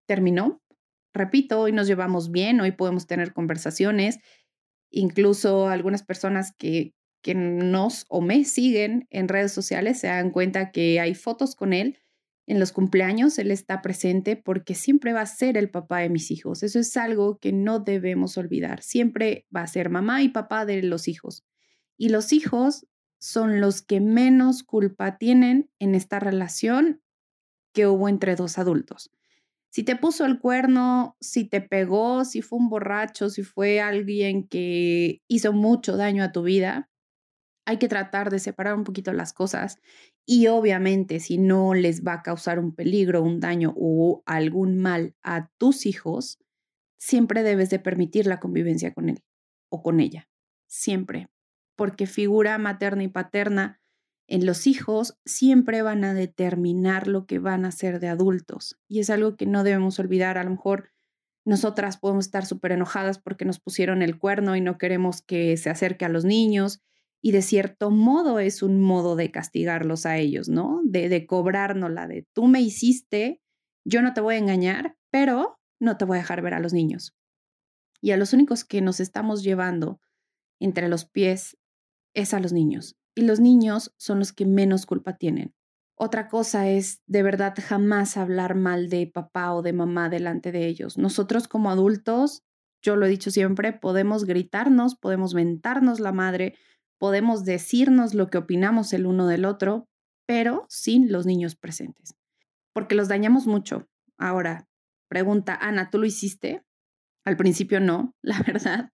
terminó. 0.07 0.62
Repito, 1.15 1.61
hoy 1.61 1.73
nos 1.73 1.87
llevamos 1.87 2.31
bien, 2.31 2.61
hoy 2.61 2.73
podemos 2.73 3.07
tener 3.07 3.33
conversaciones. 3.33 4.19
Incluso 4.91 5.69
algunas 5.69 6.03
personas 6.03 6.55
que, 6.57 6.95
que 7.23 7.35
nos 7.35 8.05
o 8.09 8.21
me 8.21 8.45
siguen 8.45 9.07
en 9.11 9.29
redes 9.29 9.53
sociales 9.53 10.01
se 10.01 10.09
dan 10.09 10.31
cuenta 10.31 10.71
que 10.71 11.01
hay 11.01 11.15
fotos 11.15 11.55
con 11.55 11.73
él 11.73 11.99
en 12.47 12.59
los 12.59 12.73
cumpleaños, 12.73 13.39
él 13.39 13.51
está 13.51 13.83
presente 13.83 14.37
porque 14.37 14.75
siempre 14.75 15.13
va 15.13 15.21
a 15.21 15.27
ser 15.27 15.57
el 15.57 15.71
papá 15.71 16.01
de 16.01 16.11
mis 16.11 16.31
hijos. 16.31 16.63
Eso 16.63 16.81
es 16.81 16.97
algo 16.97 17.39
que 17.39 17.53
no 17.53 17.79
debemos 17.79 18.37
olvidar. 18.37 18.83
Siempre 18.83 19.47
va 19.55 19.63
a 19.63 19.69
ser 19.69 19.91
mamá 19.91 20.23
y 20.23 20.29
papá 20.29 20.67
de 20.67 20.83
los 20.83 21.07
hijos. 21.07 21.45
Y 21.97 22.09
los 22.09 22.33
hijos 22.33 22.87
son 23.19 23.61
los 23.61 23.83
que 23.83 24.01
menos 24.01 24.65
culpa 24.65 25.19
tienen 25.19 25.71
en 25.79 25.95
esta 25.95 26.19
relación 26.19 27.01
que 27.73 27.87
hubo 27.87 28.09
entre 28.09 28.35
dos 28.35 28.59
adultos. 28.59 29.11
Si 29.73 29.85
te 29.85 29.97
puso 29.97 30.27
el 30.27 30.39
cuerno, 30.39 31.17
si 31.19 31.49
te 31.49 31.63
pegó, 31.63 32.27
si 32.27 32.43
fue 32.43 32.59
un 32.59 32.69
borracho, 32.69 33.31
si 33.31 33.43
fue 33.43 33.81
alguien 33.81 34.47
que 34.47 35.23
hizo 35.29 35.55
mucho 35.55 35.97
daño 35.97 36.23
a 36.23 36.31
tu 36.31 36.43
vida, 36.43 36.91
hay 37.67 37.79
que 37.79 37.89
tratar 37.89 38.29
de 38.31 38.39
separar 38.39 38.75
un 38.75 38.85
poquito 38.85 39.15
las 39.15 39.33
cosas 39.33 39.79
y 40.27 40.49
obviamente 40.49 41.21
si 41.21 41.39
no 41.39 41.73
les 41.73 42.05
va 42.05 42.15
a 42.15 42.23
causar 42.23 42.59
un 42.59 42.75
peligro, 42.75 43.23
un 43.23 43.41
daño 43.41 43.73
o 43.75 44.23
algún 44.27 44.77
mal 44.77 45.15
a 45.23 45.49
tus 45.59 45.87
hijos, 45.87 46.39
siempre 46.99 47.43
debes 47.43 47.71
de 47.71 47.79
permitir 47.79 48.27
la 48.27 48.41
convivencia 48.41 48.93
con 48.93 49.09
él 49.09 49.23
o 49.71 49.83
con 49.83 50.01
ella, 50.01 50.29
siempre, 50.69 51.31
porque 51.77 52.07
figura 52.07 52.59
materna 52.59 53.05
y 53.05 53.09
paterna 53.09 53.81
en 54.33 54.47
los 54.47 54.67
hijos 54.67 55.19
siempre 55.27 55.83
van 55.83 56.05
a 56.05 56.15
determinar 56.15 57.07
lo 57.07 57.27
que 57.27 57.39
van 57.39 57.67
a 57.67 57.71
ser 57.71 58.01
de 58.01 58.09
adultos 58.09 58.79
y 58.89 59.01
es 59.01 59.11
algo 59.11 59.37
que 59.37 59.45
no 59.45 59.63
debemos 59.63 59.99
olvidar, 59.99 60.39
a 60.39 60.45
lo 60.45 60.49
mejor 60.49 60.89
nosotras 61.45 61.99
podemos 61.99 62.25
estar 62.25 62.47
súper 62.47 62.73
enojadas 62.73 63.19
porque 63.19 63.45
nos 63.45 63.61
pusieron 63.61 64.01
el 64.01 64.19
cuerno 64.19 64.57
y 64.57 64.63
no 64.63 64.79
queremos 64.79 65.21
que 65.21 65.59
se 65.59 65.69
acerque 65.69 66.07
a 66.07 66.09
los 66.09 66.25
niños 66.25 66.81
y 67.21 67.33
de 67.33 67.43
cierto 67.43 67.91
modo 67.91 68.39
es 68.39 68.63
un 68.63 68.81
modo 68.81 69.17
de 69.17 69.31
castigarlos 69.31 70.07
a 70.07 70.17
ellos, 70.17 70.49
¿no? 70.49 70.81
De, 70.83 71.11
de 71.11 71.27
la 71.91 72.09
de 72.09 72.27
tú 72.33 72.47
me 72.47 72.63
hiciste, 72.63 73.43
yo 73.85 74.01
no 74.01 74.15
te 74.15 74.23
voy 74.23 74.37
a 74.37 74.39
engañar, 74.39 74.97
pero 75.11 75.61
no 75.79 75.99
te 75.99 76.07
voy 76.07 76.17
a 76.17 76.21
dejar 76.21 76.41
ver 76.41 76.55
a 76.55 76.61
los 76.61 76.73
niños. 76.73 77.15
Y 78.01 78.13
a 78.13 78.17
los 78.17 78.33
únicos 78.33 78.65
que 78.65 78.81
nos 78.81 78.99
estamos 78.99 79.43
llevando 79.43 80.01
entre 80.59 80.89
los 80.89 81.05
pies 81.05 81.59
es 82.15 82.33
a 82.33 82.41
los 82.41 82.55
niños. 82.55 82.97
Y 83.15 83.23
los 83.23 83.41
niños 83.41 83.95
son 83.99 84.19
los 84.19 84.33
que 84.33 84.47
menos 84.47 84.87
culpa 84.87 85.17
tienen. 85.17 85.55
Otra 85.95 86.29
cosa 86.29 86.69
es 86.69 87.03
de 87.07 87.23
verdad 87.23 87.55
jamás 87.63 88.17
hablar 88.17 88.55
mal 88.55 88.89
de 88.89 89.07
papá 89.07 89.53
o 89.53 89.63
de 89.63 89.73
mamá 89.73 90.09
delante 90.09 90.51
de 90.51 90.67
ellos. 90.67 90.99
Nosotros 90.99 91.47
como 91.47 91.71
adultos, 91.71 92.43
yo 92.83 92.97
lo 92.97 93.07
he 93.07 93.11
dicho 93.11 93.31
siempre, 93.31 93.73
podemos 93.73 94.25
gritarnos, 94.25 94.97
podemos 94.97 95.35
mentarnos 95.35 96.01
la 96.01 96.13
madre, 96.13 96.57
podemos 96.99 97.45
decirnos 97.45 98.15
lo 98.15 98.29
que 98.29 98.39
opinamos 98.39 98.93
el 98.93 99.07
uno 99.07 99.27
del 99.27 99.45
otro, 99.45 99.87
pero 100.27 100.67
sin 100.69 101.13
los 101.13 101.27
niños 101.27 101.55
presentes, 101.55 102.15
porque 102.73 102.95
los 102.95 103.09
dañamos 103.09 103.47
mucho. 103.47 103.89
Ahora, 104.19 104.69
pregunta, 105.09 105.55
Ana, 105.55 105.91
¿tú 105.91 105.99
lo 105.99 106.07
hiciste? 106.07 106.65
Al 107.25 107.37
principio 107.37 107.81
no, 107.81 108.17
la 108.23 108.43
verdad. 108.43 108.91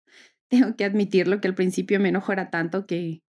Tengo 0.50 0.76
que 0.76 0.84
admitirlo 0.84 1.40
que 1.40 1.48
al 1.48 1.54
principio 1.54 2.00
me 2.00 2.08
enojó 2.08 2.32
era 2.32 2.50
tanto 2.50 2.86
que, 2.86 3.22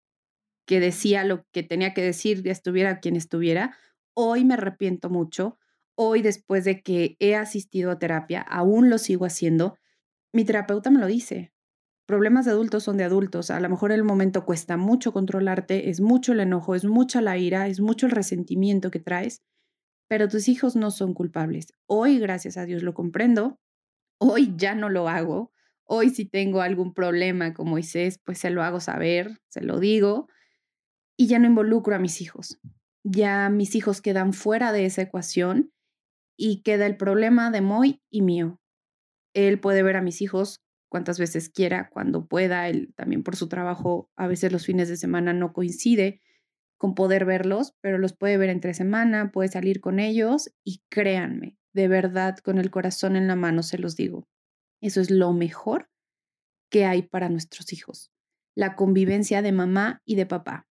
que 0.68 0.80
decía 0.80 1.24
lo 1.24 1.46
que 1.50 1.62
tenía 1.62 1.94
que 1.94 2.02
decir, 2.02 2.46
estuviera 2.46 3.00
quien 3.00 3.16
estuviera. 3.16 3.74
Hoy 4.12 4.44
me 4.44 4.52
arrepiento 4.52 5.08
mucho. 5.08 5.58
Hoy, 5.94 6.20
después 6.20 6.64
de 6.64 6.82
que 6.82 7.16
he 7.20 7.34
asistido 7.34 7.90
a 7.90 7.98
terapia, 7.98 8.42
aún 8.42 8.90
lo 8.90 8.98
sigo 8.98 9.24
haciendo. 9.24 9.78
Mi 10.30 10.44
terapeuta 10.44 10.90
me 10.90 11.00
lo 11.00 11.06
dice 11.06 11.54
problemas 12.06 12.46
de 12.46 12.52
adultos 12.52 12.84
son 12.84 12.96
de 12.96 13.04
adultos. 13.04 13.50
A 13.50 13.60
lo 13.60 13.68
mejor 13.68 13.92
en 13.92 13.98
el 13.98 14.04
momento 14.04 14.46
cuesta 14.46 14.78
mucho 14.78 15.12
controlarte, 15.12 15.90
es 15.90 16.00
mucho 16.00 16.32
el 16.32 16.40
enojo, 16.40 16.74
es 16.74 16.86
mucha 16.86 17.20
la 17.20 17.36
ira, 17.36 17.68
es 17.68 17.80
mucho 17.80 18.06
el 18.06 18.12
resentimiento 18.12 18.90
que 18.90 18.98
traes, 18.98 19.42
pero 20.08 20.26
tus 20.26 20.48
hijos 20.48 20.74
no 20.74 20.90
son 20.90 21.12
culpables. 21.12 21.74
Hoy, 21.86 22.18
gracias 22.18 22.56
a 22.56 22.64
Dios, 22.64 22.82
lo 22.82 22.94
comprendo. 22.94 23.60
Hoy 24.18 24.54
ya 24.56 24.74
no 24.74 24.88
lo 24.88 25.10
hago. 25.10 25.52
Hoy 25.84 26.08
si 26.08 26.24
tengo 26.24 26.62
algún 26.62 26.94
problema 26.94 27.52
con 27.52 27.68
Moisés, 27.68 28.18
pues 28.24 28.38
se 28.38 28.48
lo 28.48 28.62
hago 28.62 28.80
saber, 28.80 29.42
se 29.48 29.60
lo 29.60 29.78
digo 29.78 30.28
y 31.18 31.26
ya 31.26 31.38
no 31.38 31.46
involucro 31.46 31.94
a 31.96 31.98
mis 31.98 32.22
hijos. 32.22 32.60
Ya 33.04 33.50
mis 33.50 33.74
hijos 33.74 34.00
quedan 34.00 34.32
fuera 34.32 34.72
de 34.72 34.86
esa 34.86 35.02
ecuación 35.02 35.72
y 36.38 36.62
queda 36.62 36.86
el 36.86 36.96
problema 36.96 37.50
de 37.50 37.60
Moy 37.60 38.00
y 38.08 38.22
mío. 38.22 38.60
Él 39.34 39.58
puede 39.60 39.82
ver 39.82 39.96
a 39.96 40.02
mis 40.02 40.22
hijos 40.22 40.62
cuantas 40.88 41.18
veces 41.18 41.50
quiera, 41.50 41.90
cuando 41.90 42.26
pueda. 42.26 42.68
Él 42.68 42.94
también 42.94 43.24
por 43.24 43.34
su 43.34 43.48
trabajo, 43.48 44.08
a 44.16 44.28
veces 44.28 44.52
los 44.52 44.64
fines 44.64 44.88
de 44.88 44.96
semana 44.96 45.32
no 45.32 45.52
coincide 45.52 46.20
con 46.78 46.94
poder 46.94 47.24
verlos, 47.24 47.74
pero 47.80 47.98
los 47.98 48.16
puede 48.16 48.38
ver 48.38 48.50
entre 48.50 48.72
semana, 48.72 49.32
puede 49.32 49.48
salir 49.48 49.80
con 49.80 49.98
ellos 49.98 50.52
y 50.64 50.82
créanme, 50.88 51.58
de 51.74 51.88
verdad, 51.88 52.38
con 52.38 52.58
el 52.58 52.70
corazón 52.70 53.16
en 53.16 53.26
la 53.26 53.34
mano 53.34 53.64
se 53.64 53.78
los 53.78 53.96
digo. 53.96 54.28
Eso 54.80 55.00
es 55.00 55.10
lo 55.10 55.32
mejor 55.32 55.90
que 56.70 56.84
hay 56.84 57.02
para 57.02 57.28
nuestros 57.28 57.72
hijos, 57.72 58.12
la 58.54 58.76
convivencia 58.76 59.42
de 59.42 59.50
mamá 59.50 60.02
y 60.04 60.14
de 60.14 60.26
papá. 60.26 60.67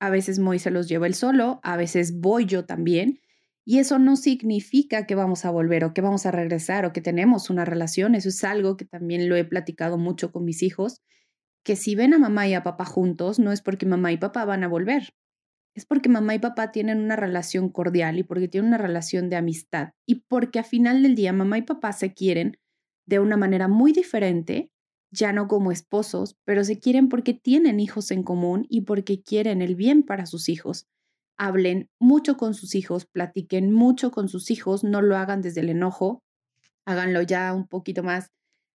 A 0.00 0.10
veces 0.10 0.38
Moy 0.38 0.58
se 0.58 0.70
los 0.70 0.88
lleva 0.88 1.06
él 1.06 1.14
solo, 1.14 1.60
a 1.62 1.76
veces 1.76 2.18
voy 2.18 2.46
yo 2.46 2.64
también, 2.64 3.20
y 3.64 3.78
eso 3.78 3.98
no 3.98 4.16
significa 4.16 5.06
que 5.06 5.14
vamos 5.14 5.44
a 5.44 5.50
volver 5.50 5.84
o 5.84 5.94
que 5.94 6.00
vamos 6.00 6.26
a 6.26 6.30
regresar 6.30 6.84
o 6.84 6.92
que 6.92 7.00
tenemos 7.00 7.50
una 7.50 7.64
relación. 7.64 8.14
Eso 8.14 8.28
es 8.28 8.42
algo 8.42 8.76
que 8.76 8.84
también 8.84 9.28
lo 9.28 9.36
he 9.36 9.44
platicado 9.44 9.98
mucho 9.98 10.32
con 10.32 10.44
mis 10.44 10.62
hijos, 10.62 11.02
que 11.62 11.76
si 11.76 11.94
ven 11.94 12.14
a 12.14 12.18
mamá 12.18 12.48
y 12.48 12.54
a 12.54 12.62
papá 12.62 12.84
juntos, 12.84 13.38
no 13.38 13.52
es 13.52 13.60
porque 13.62 13.86
mamá 13.86 14.12
y 14.12 14.16
papá 14.16 14.44
van 14.44 14.64
a 14.64 14.68
volver. 14.68 15.14
Es 15.76 15.86
porque 15.86 16.08
mamá 16.08 16.34
y 16.34 16.38
papá 16.40 16.72
tienen 16.72 16.98
una 16.98 17.16
relación 17.16 17.68
cordial 17.68 18.18
y 18.18 18.24
porque 18.24 18.48
tienen 18.48 18.68
una 18.68 18.78
relación 18.78 19.30
de 19.30 19.36
amistad 19.36 19.90
y 20.04 20.16
porque 20.26 20.58
a 20.58 20.64
final 20.64 21.02
del 21.02 21.14
día 21.14 21.32
mamá 21.32 21.58
y 21.58 21.62
papá 21.62 21.92
se 21.92 22.12
quieren 22.12 22.58
de 23.06 23.20
una 23.20 23.36
manera 23.36 23.68
muy 23.68 23.92
diferente, 23.92 24.72
ya 25.10 25.32
no 25.32 25.48
como 25.48 25.72
esposos, 25.72 26.36
pero 26.44 26.64
se 26.64 26.78
quieren 26.78 27.08
porque 27.08 27.34
tienen 27.34 27.80
hijos 27.80 28.10
en 28.10 28.22
común 28.22 28.66
y 28.68 28.82
porque 28.82 29.22
quieren 29.22 29.62
el 29.62 29.74
bien 29.74 30.02
para 30.02 30.26
sus 30.26 30.48
hijos. 30.48 30.86
Hablen 31.36 31.88
mucho 31.98 32.36
con 32.36 32.54
sus 32.54 32.74
hijos, 32.74 33.06
platiquen 33.06 33.72
mucho 33.72 34.10
con 34.10 34.28
sus 34.28 34.50
hijos, 34.50 34.84
no 34.84 35.02
lo 35.02 35.16
hagan 35.16 35.42
desde 35.42 35.60
el 35.62 35.70
enojo, 35.70 36.22
háganlo 36.84 37.22
ya 37.22 37.52
un 37.54 37.66
poquito 37.66 38.02
más 38.02 38.30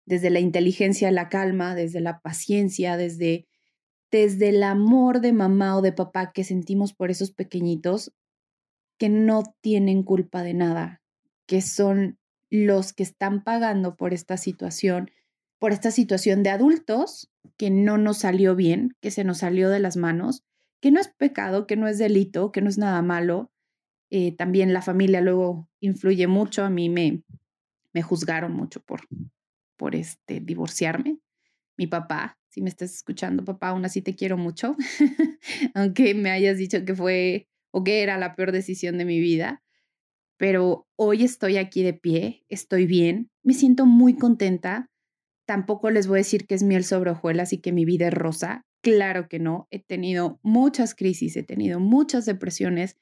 desde 0.06 0.30
la 0.30 0.40
inteligencia, 0.40 1.12
la 1.12 1.30
calma, 1.30 1.76
desde 1.76 2.00
la 2.00 2.20
paciencia, 2.20 2.98
desde, 2.98 3.48
desde 4.12 4.50
el 4.50 4.64
amor 4.64 5.22
de 5.22 5.34
mamá 5.34 5.78
o 5.78 5.82
de 5.82 5.94
papá 5.94 6.32
que 6.32 6.44
sentimos 6.44 6.94
por 6.94 7.12
esos 7.12 7.32
pequeñitos 7.32 8.14
que 8.98 9.10
no 9.10 9.44
tienen 9.62 10.04
culpa 10.04 10.44
de 10.44 10.54
nada, 10.54 11.02
que 11.48 11.62
son 11.62 12.18
los 12.50 12.94
que 12.94 13.04
están 13.04 13.44
pagando 13.44 13.96
por 13.96 14.14
esta 14.14 14.38
situación, 14.38 15.12
por 15.66 15.74
esta 15.74 15.90
situación 15.90 16.44
de 16.44 16.52
adultos 16.52 17.28
que 17.58 17.72
no 17.72 17.98
nos 17.98 18.20
salió 18.20 18.56
bien, 18.56 18.96
que 19.02 19.10
se 19.10 19.24
nos 19.24 19.40
salió 19.40 19.72
de 19.72 19.80
las 19.80 19.98
manos 19.98 20.44
que 20.80 20.92
no 20.92 21.00
es 21.00 21.08
pecado, 21.08 21.66
que 21.66 21.76
no 21.76 21.88
es 21.88 21.98
delito, 21.98 22.52
que 22.52 22.62
no 22.62 22.70
es 22.70 22.78
nada 22.78 23.02
malo. 23.02 23.52
Eh, 24.12 24.36
también 24.36 24.74
la 24.74 24.84
familia 24.84 25.22
luego 25.22 25.68
influye 25.80 26.28
mucho. 26.28 26.64
A 26.64 26.70
mí 26.70 26.88
me, 26.88 27.24
me 27.94 28.04
juzgaron 28.04 28.54
mucho 28.54 28.80
por, 28.80 29.08
por 29.76 29.96
este, 29.96 30.40
divorciarme. 30.40 31.18
Mi 31.78 31.88
papá, 31.88 32.38
si 32.48 32.62
me 32.62 32.70
estás 32.70 32.94
escuchando, 32.94 33.44
papá, 33.44 33.70
aún 33.70 33.86
así 33.86 34.04
te 34.04 34.16
quiero 34.16 34.38
mucho, 34.38 34.76
aunque 35.74 36.14
me 36.14 36.30
hayas 36.30 36.60
dicho 36.60 36.86
que 36.86 36.94
fue 36.94 37.50
o 37.72 37.84
que 37.84 38.04
era 38.04 38.20
la 38.20 38.36
peor 38.36 38.52
decisión 38.52 39.00
de 39.00 39.06
mi 39.06 39.20
vida. 39.20 39.64
Pero 40.38 40.88
hoy 40.96 41.24
estoy 41.24 41.58
aquí 41.58 41.82
de 41.82 41.94
pie, 41.94 42.46
estoy 42.50 42.86
bien, 42.86 43.32
me 43.42 43.56
siento 43.56 43.88
muy 43.88 44.16
contenta. 44.16 44.92
Tampoco 45.46 45.92
les 45.92 46.08
voy 46.08 46.18
a 46.18 46.26
decir 46.26 46.48
que 46.48 46.56
es 46.56 46.64
miel 46.64 46.84
sobre 46.84 47.12
hojuelas 47.12 47.54
y 47.54 47.60
que 47.60 47.72
mi 47.72 47.86
vida 47.86 48.08
es 48.08 48.14
rosa. 48.14 48.66
Claro 48.82 49.28
que 49.28 49.40
no. 49.40 49.68
He 49.72 49.80
tenido 49.80 50.40
muchas 50.42 50.96
crisis, 50.96 51.36
he 51.38 51.44
tenido 51.44 51.80
muchas 51.80 52.26
depresiones. 52.26 52.98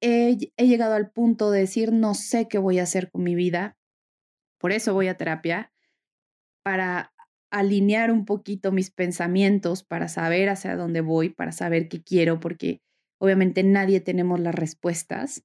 He, 0.00 0.36
llegado 0.56 0.94
al 0.94 1.10
punto 1.10 1.50
de 1.50 1.60
decir, 1.60 1.92
no 1.92 2.14
sé 2.14 2.48
qué 2.48 2.58
voy 2.58 2.78
a 2.78 2.84
hacer 2.84 3.10
con 3.10 3.22
mi 3.22 3.34
vida. 3.34 3.76
Por 4.58 4.72
eso 4.72 4.94
voy 4.94 5.08
a 5.08 5.16
terapia, 5.16 5.72
para 6.62 7.12
alinear 7.50 8.10
un 8.10 8.24
poquito 8.24 8.72
mis 8.72 8.90
pensamientos, 8.90 9.84
para 9.84 10.08
saber 10.08 10.48
hacia 10.48 10.76
dónde 10.76 11.00
voy, 11.00 11.28
para 11.28 11.52
saber 11.52 11.88
qué 11.88 12.02
quiero, 12.02 12.40
porque 12.40 12.80
obviamente 13.18 13.62
nadie 13.62 14.00
tenemos 14.00 14.40
las 14.40 14.54
respuestas. 14.54 15.44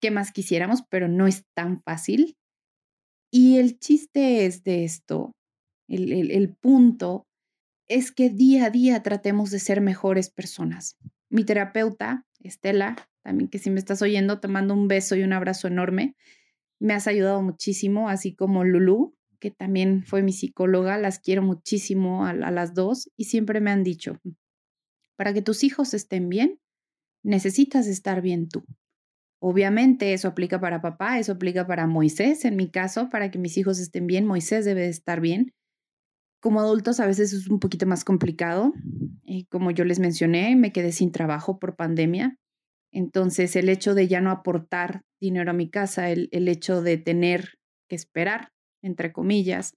¿Qué 0.00 0.10
más 0.10 0.32
quisiéramos? 0.32 0.82
Pero 0.88 1.08
no 1.08 1.26
es 1.26 1.44
tan 1.54 1.82
fácil. 1.82 2.36
Y 3.30 3.58
el 3.58 3.78
chiste 3.78 4.46
es 4.46 4.62
de 4.64 4.84
esto, 4.84 5.34
el, 5.88 6.54
punto 6.54 7.26
es 7.86 8.12
que 8.12 8.30
día 8.30 8.66
a 8.66 8.70
día 8.70 9.02
tratemos 9.02 9.50
de 9.50 9.58
ser 9.58 9.80
mejores 9.80 10.30
personas. 10.30 10.96
Mi 11.28 11.44
terapeuta, 11.44 12.26
Estela, 12.40 12.96
también 13.22 13.48
que 13.48 13.58
si 13.58 13.70
me 13.70 13.78
estás 13.78 14.02
oyendo, 14.02 14.40
te 14.40 14.48
mando 14.48 14.74
un 14.74 14.88
beso 14.88 15.16
y 15.16 15.22
un 15.22 15.32
abrazo 15.32 15.68
enorme. 15.68 16.16
Me 16.78 16.94
has 16.94 17.06
ayudado 17.06 17.42
muchísimo, 17.42 18.08
así 18.08 18.34
como 18.34 18.64
Lulu, 18.64 19.14
que 19.38 19.50
también 19.50 20.04
fue 20.04 20.22
mi 20.22 20.32
psicóloga, 20.32 20.98
las 20.98 21.18
quiero 21.18 21.42
muchísimo 21.42 22.24
a, 22.26 22.30
a 22.30 22.50
las 22.50 22.74
dos 22.74 23.10
y 23.16 23.24
siempre 23.24 23.60
me 23.60 23.70
han 23.70 23.84
dicho, 23.84 24.18
para 25.16 25.32
que 25.32 25.42
tus 25.42 25.64
hijos 25.64 25.94
estén 25.94 26.28
bien, 26.28 26.60
necesitas 27.22 27.86
estar 27.86 28.22
bien 28.22 28.48
tú. 28.48 28.64
Obviamente 29.40 30.14
eso 30.14 30.28
aplica 30.28 30.60
para 30.60 30.80
papá, 30.80 31.18
eso 31.18 31.32
aplica 31.32 31.66
para 31.66 31.86
Moisés, 31.86 32.46
en 32.46 32.56
mi 32.56 32.70
caso, 32.70 33.10
para 33.10 33.30
que 33.30 33.38
mis 33.38 33.58
hijos 33.58 33.78
estén 33.78 34.06
bien, 34.06 34.24
Moisés 34.24 34.64
debe 34.64 34.82
de 34.82 34.88
estar 34.88 35.20
bien 35.20 35.52
como 36.44 36.60
adultos 36.60 37.00
a 37.00 37.06
veces 37.06 37.32
es 37.32 37.48
un 37.48 37.58
poquito 37.58 37.86
más 37.86 38.04
complicado. 38.04 38.74
Y 39.22 39.46
como 39.46 39.70
yo 39.70 39.86
les 39.86 39.98
mencioné, 39.98 40.54
me 40.56 40.72
quedé 40.72 40.92
sin 40.92 41.10
trabajo 41.10 41.58
por 41.58 41.74
pandemia. 41.74 42.36
Entonces, 42.92 43.56
el 43.56 43.70
hecho 43.70 43.94
de 43.94 44.08
ya 44.08 44.20
no 44.20 44.30
aportar 44.30 45.04
dinero 45.18 45.52
a 45.52 45.54
mi 45.54 45.70
casa, 45.70 46.10
el, 46.10 46.28
el 46.32 46.48
hecho 46.48 46.82
de 46.82 46.98
tener 46.98 47.54
que 47.88 47.96
esperar, 47.96 48.52
entre 48.82 49.10
comillas, 49.10 49.72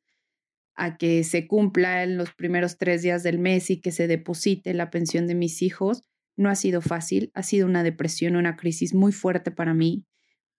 a 0.75 0.97
que 0.97 1.23
se 1.23 1.47
cumpla 1.47 2.03
en 2.03 2.17
los 2.17 2.33
primeros 2.33 2.77
tres 2.77 3.01
días 3.01 3.23
del 3.23 3.39
mes 3.39 3.69
y 3.69 3.79
que 3.79 3.93
se 3.93 4.07
deposite 4.07 4.73
la 4.73 4.89
pensión 4.89 5.25
de 5.25 5.35
mis 5.35 5.61
hijos, 5.61 6.03
no 6.35 6.49
ha 6.49 6.55
sido 6.55 6.81
fácil. 6.81 7.31
Ha 7.33 7.43
sido 7.43 7.65
una 7.65 7.81
depresión, 7.81 8.35
una 8.35 8.57
crisis 8.57 8.93
muy 8.93 9.13
fuerte 9.13 9.51
para 9.51 9.73
mí 9.73 10.03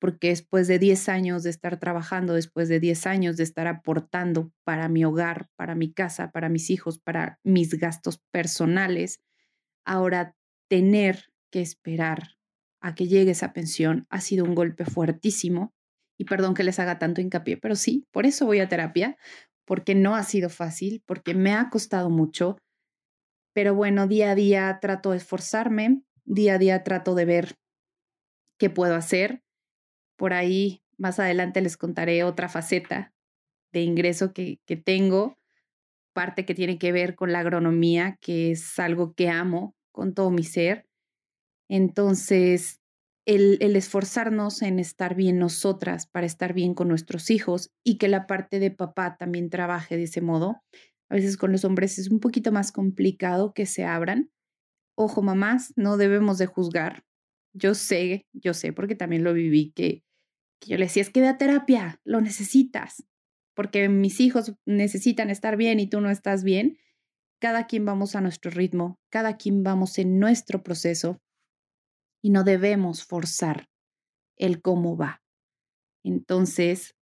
porque 0.01 0.29
después 0.29 0.69
de 0.69 0.79
10 0.79 1.09
años 1.09 1.43
de 1.43 1.51
estar 1.51 1.79
trabajando, 1.79 2.35
después 2.35 2.69
de 2.69 2.81
10 2.81 3.07
años 3.07 3.37
de 3.37 3.43
estar 3.43 3.67
aportando 3.67 4.53
para 4.65 4.89
mi 4.89 5.05
hogar, 5.05 5.49
para 5.57 5.75
mi 5.75 5.93
casa, 5.93 6.31
para 6.31 6.49
mis 6.49 6.71
hijos, 6.71 6.99
para 6.99 7.39
mis 7.43 7.75
gastos 7.75 8.21
personales, 8.31 9.21
ahora 9.85 10.37
tener 10.69 11.33
que 11.51 11.61
esperar 11.61 12.37
a 12.81 12.95
que 12.95 13.09
llegue 13.09 13.33
esa 13.33 13.53
pensión 13.53 14.07
ha 14.11 14.21
sido 14.21 14.45
un 14.45 14.55
golpe 14.55 14.85
fuertísimo. 14.85 15.75
Y 16.21 16.25
perdón 16.25 16.55
que 16.55 16.65
les 16.65 16.79
haga 16.79 16.99
tanto 16.99 17.21
hincapié, 17.21 17.57
pero 17.59 17.77
sí, 17.77 18.07
por 18.11 18.27
eso 18.27 18.45
voy 18.45 18.59
a 18.59 18.69
terapia, 18.69 19.17
porque 19.65 19.95
no 19.95 20.17
ha 20.17 20.25
sido 20.25 20.51
fácil, 20.51 21.03
porque 21.07 21.35
me 21.35 21.55
ha 21.55 21.71
costado 21.71 22.11
mucho. 22.11 22.57
Pero 23.55 23.75
bueno, 23.75 24.09
día 24.09 24.33
a 24.33 24.35
día 24.35 24.79
trato 24.81 25.13
de 25.13 25.19
esforzarme, 25.19 26.03
día 26.25 26.55
a 26.55 26.59
día 26.59 26.83
trato 26.83 27.15
de 27.15 27.25
ver 27.25 27.55
qué 28.59 28.69
puedo 28.69 28.97
hacer 28.97 29.43
por 30.19 30.35
ahí 30.35 30.83
más 30.99 31.19
adelante 31.21 31.63
les 31.63 31.79
contaré 31.79 32.25
otra 32.25 32.49
faceta 32.49 33.15
de 33.73 33.83
ingreso 33.83 34.33
que, 34.35 34.59
tengo, 34.85 35.39
parte 36.13 36.45
que 36.45 36.55
tiene 36.55 36.79
que 36.79 36.91
ver 36.91 37.15
con 37.15 37.33
la 37.33 37.39
agronomía, 37.39 38.19
que 38.21 38.51
es 38.51 38.79
algo 38.79 39.15
que 39.15 39.29
amo 39.29 39.77
con 39.93 40.15
todo 40.15 40.31
mi 40.31 40.43
ser. 40.43 40.87
Entonces, 41.69 42.81
el, 43.27 43.59
el, 43.61 43.77
esforzarnos 43.77 44.63
en 44.63 44.79
estar 44.81 45.15
bien 45.15 45.39
nosotras 45.39 46.07
para 46.07 46.27
estar 46.27 46.53
bien 46.53 46.75
con 46.75 46.89
nuestros 46.89 47.31
hijos 47.31 47.71
y 47.85 47.99
que 47.99 48.09
la 48.09 48.27
parte 48.27 48.59
de 48.59 48.71
papá 48.71 49.17
también 49.19 49.51
trabaje 49.51 49.97
de 49.97 50.05
ese 50.05 50.21
modo. 50.21 50.63
A 51.11 51.15
veces 51.15 51.37
con 51.37 51.53
los 51.53 51.65
hombres 51.65 51.99
es 51.99 52.11
un 52.11 52.21
poquito 52.21 52.51
más 52.51 52.73
complicado 52.73 53.53
que 53.53 53.67
se 53.67 53.85
abran. 53.85 54.31
Ojo, 54.97 55.23
mamás, 55.23 55.73
no 55.77 55.97
debemos 55.97 56.39
de 56.39 56.47
juzgar. 56.47 57.05
Yo 57.53 57.75
sé, 57.75 58.27
yo 58.33 58.55
sé, 58.55 58.73
porque 58.73 58.97
también 58.97 59.25
lo 59.25 59.33
viví, 59.33 59.73
que 59.73 60.03
yo 60.67 60.77
le 60.77 60.87
decía, 60.87 61.03
es 61.03 61.11
que 61.11 61.21
ve 61.21 61.33
terapia, 61.35 62.01
lo 62.05 62.21
necesitas, 62.21 63.05
porque 63.55 63.89
mis 63.89 64.21
hijos 64.21 64.55
necesitan 64.67 65.31
estar 65.31 65.57
bien 65.57 65.81
y 65.81 65.89
tú 65.89 66.01
no 66.01 66.11
estás 66.11 66.45
bien. 66.45 66.79
Cada 67.41 67.67
quien 67.67 67.85
vamos 67.85 68.17
a 68.17 68.21
nuestro 68.21 68.51
ritmo, 68.51 68.99
cada 69.11 69.37
quien 69.37 69.63
vamos 69.63 69.99
en 69.99 70.19
nuestro 70.19 70.63
proceso 70.63 71.21
y 72.23 72.31
no 72.31 72.43
debemos 72.43 73.05
forzar 73.05 73.69
el 74.37 74.61
cómo 74.61 74.97
va. 74.97 75.23
Entonces, 76.05 76.97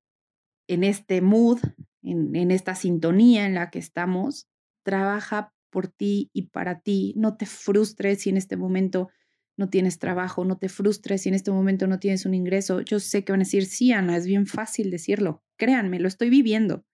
en 0.68 0.84
este 0.84 1.22
mood, 1.22 1.60
en 2.02 2.52
esta 2.52 2.76
sintonía 2.76 3.46
en 3.46 3.56
la 3.56 3.70
que 3.70 3.80
estamos, 3.80 4.48
trabaja 4.84 5.54
por 5.70 5.88
ti 5.88 6.30
y 6.32 6.44
para 6.44 6.80
ti. 6.80 7.14
No 7.18 7.36
te 7.36 7.46
frustres 7.46 8.22
si 8.22 8.30
en 8.30 8.38
este 8.38 8.56
momento 8.56 9.10
no 9.58 9.70
tienes 9.70 10.00
trabajo, 10.00 10.44
no 10.44 10.58
te 10.58 10.70
frustres 10.70 11.22
si 11.22 11.30
en 11.30 11.36
este 11.36 11.52
momento 11.52 11.88
no 11.88 12.00
tienes 12.00 12.26
un 12.26 12.34
ingreso. 12.34 12.82
Yo 12.82 13.00
sé 13.00 13.24
que 13.24 13.32
van 13.32 13.42
a 13.42 13.46
decir, 13.46 13.66
sí, 13.66 13.92
Ana, 13.92 14.18
es 14.18 14.26
bien 14.26 14.48
fácil 14.48 14.92
decirlo. 14.92 15.44
Créanme, 15.58 16.00
lo 16.00 16.08
estoy 16.08 16.30
viviendo. 16.30 16.86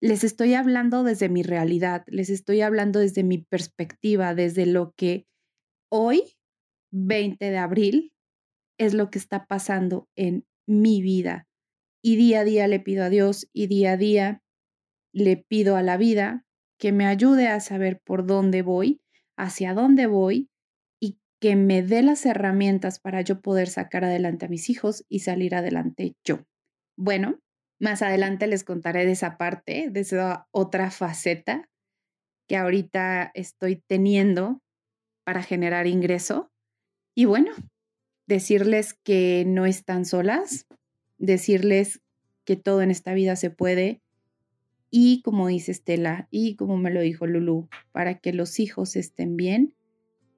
Les 0.00 0.24
estoy 0.24 0.54
hablando 0.54 1.04
desde 1.04 1.28
mi 1.28 1.42
realidad, 1.42 2.04
les 2.06 2.28
estoy 2.28 2.60
hablando 2.60 3.00
desde 3.00 3.22
mi 3.22 3.38
perspectiva, 3.38 4.34
desde 4.34 4.66
lo 4.66 4.92
que 4.94 5.26
hoy, 5.90 6.36
20 6.92 7.50
de 7.50 7.56
abril, 7.56 8.12
es 8.78 8.92
lo 8.92 9.10
que 9.10 9.18
está 9.18 9.46
pasando 9.46 10.08
en 10.14 10.44
mi 10.66 11.00
vida. 11.00 11.48
Y 12.02 12.16
día 12.16 12.40
a 12.40 12.44
día 12.44 12.68
le 12.68 12.78
pido 12.78 13.04
a 13.04 13.10
Dios 13.10 13.48
y 13.52 13.68
día 13.68 13.92
a 13.92 13.96
día 13.96 14.42
le 15.14 15.38
pido 15.38 15.76
a 15.76 15.82
la 15.82 15.96
vida 15.96 16.44
que 16.78 16.92
me 16.92 17.06
ayude 17.06 17.48
a 17.48 17.60
saber 17.60 18.02
por 18.04 18.26
dónde 18.26 18.60
voy, 18.60 19.00
hacia 19.38 19.72
dónde 19.72 20.06
voy 20.06 20.50
que 21.40 21.56
me 21.56 21.82
dé 21.82 22.02
las 22.02 22.24
herramientas 22.26 22.98
para 22.98 23.20
yo 23.20 23.40
poder 23.40 23.68
sacar 23.68 24.04
adelante 24.04 24.46
a 24.46 24.48
mis 24.48 24.70
hijos 24.70 25.04
y 25.08 25.20
salir 25.20 25.54
adelante 25.54 26.14
yo. 26.24 26.46
Bueno, 26.96 27.40
más 27.78 28.02
adelante 28.02 28.46
les 28.46 28.64
contaré 28.64 29.04
de 29.04 29.12
esa 29.12 29.36
parte, 29.36 29.88
de 29.90 30.00
esa 30.00 30.48
otra 30.50 30.90
faceta 30.90 31.68
que 32.48 32.56
ahorita 32.56 33.30
estoy 33.34 33.82
teniendo 33.86 34.62
para 35.24 35.42
generar 35.42 35.86
ingreso. 35.86 36.50
Y 37.14 37.24
bueno, 37.24 37.52
decirles 38.26 38.94
que 38.94 39.44
no 39.46 39.66
están 39.66 40.04
solas, 40.04 40.66
decirles 41.18 42.00
que 42.44 42.56
todo 42.56 42.82
en 42.82 42.90
esta 42.90 43.12
vida 43.12 43.36
se 43.36 43.50
puede 43.50 44.00
y 44.90 45.20
como 45.22 45.48
dice 45.48 45.72
Estela 45.72 46.28
y 46.30 46.56
como 46.56 46.76
me 46.76 46.90
lo 46.90 47.00
dijo 47.00 47.26
Lulu, 47.26 47.68
para 47.92 48.18
que 48.18 48.32
los 48.32 48.60
hijos 48.60 48.96
estén 48.96 49.36
bien, 49.36 49.74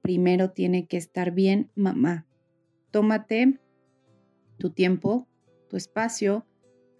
primero 0.01 0.51
tiene 0.51 0.87
que 0.87 0.97
estar 0.97 1.31
bien 1.31 1.71
mamá. 1.75 2.25
Tómate 2.91 3.59
tu 4.57 4.71
tiempo, 4.71 5.27
tu 5.69 5.77
espacio, 5.77 6.45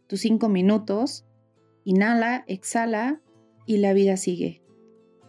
tus 0.07 0.21
cinco 0.21 0.49
minutos, 0.49 1.25
inhala, 1.83 2.43
exhala 2.47 3.21
y 3.65 3.77
la 3.77 3.93
vida 3.93 4.17
sigue. 4.17 4.61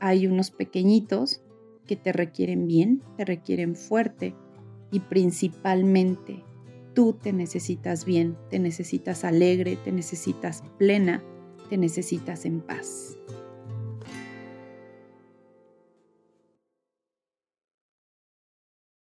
Hay 0.01 0.27
unos 0.27 0.51
pequeñitos 0.51 1.43
que 1.87 1.97
te 1.97 2.13
requieren 2.13 2.67
bien, 2.67 3.03
te 3.17 3.25
requieren 3.25 3.75
fuerte 3.75 4.35
y 4.93 5.01
principalmente 5.01 6.45
tú 6.95 7.15
te 7.15 7.33
necesitas 7.33 8.05
bien, 8.05 8.37
te 8.49 8.59
necesitas 8.59 9.25
alegre, 9.25 9.77
te 9.77 9.93
necesitas 9.93 10.63
plena, 10.79 11.23
te 11.69 11.77
necesitas 11.77 12.45
en 12.45 12.61
paz. 12.61 13.19